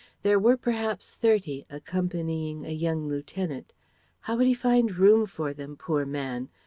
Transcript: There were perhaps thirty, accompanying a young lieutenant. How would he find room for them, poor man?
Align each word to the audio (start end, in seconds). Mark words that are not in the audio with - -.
There 0.23 0.39
were 0.39 0.57
perhaps 0.57 1.13
thirty, 1.13 1.67
accompanying 1.69 2.65
a 2.65 2.71
young 2.71 3.07
lieutenant. 3.07 3.71
How 4.21 4.35
would 4.35 4.47
he 4.47 4.55
find 4.55 4.95
room 4.97 5.27
for 5.27 5.53
them, 5.53 5.75
poor 5.77 6.07
man? 6.07 6.49